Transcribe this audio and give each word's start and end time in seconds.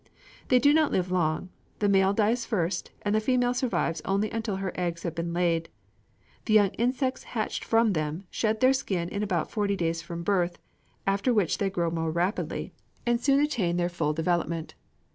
They 0.47 0.57
do 0.57 0.73
not 0.73 0.91
live 0.91 1.11
long: 1.11 1.49
the 1.77 1.87
male 1.87 2.11
dies 2.11 2.43
first, 2.43 2.89
and 3.03 3.13
the 3.13 3.19
female 3.19 3.53
survives 3.53 4.01
only 4.03 4.31
until 4.31 4.55
her 4.55 4.71
eggs 4.73 5.03
have 5.03 5.13
been 5.13 5.31
laid. 5.31 5.69
The 6.45 6.55
young 6.55 6.69
insects 6.71 7.21
hatched 7.37 7.63
from 7.63 7.93
them, 7.93 8.23
shed 8.31 8.61
their 8.61 8.73
skin 8.73 9.09
in 9.09 9.21
about 9.21 9.51
forty 9.51 9.75
days 9.75 10.01
from 10.01 10.23
birth, 10.23 10.57
after 11.05 11.31
which 11.31 11.59
they 11.59 11.69
grow 11.69 11.91
more 11.91 12.09
rapidly, 12.09 12.73
and 13.05 13.21
soon 13.21 13.41
attain 13.45 13.77
their 13.77 13.89
full 13.89 14.13
development. 14.13 14.73